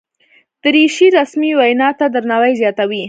دریشي 0.63 1.07
رسمي 1.17 1.51
وینا 1.59 1.89
ته 1.99 2.05
درناوی 2.13 2.53
زیاتوي. 2.61 2.99